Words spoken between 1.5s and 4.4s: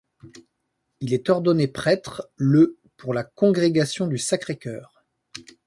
prêtre le pour la congrégation du